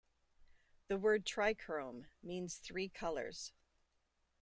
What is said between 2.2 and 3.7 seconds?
means "three colours".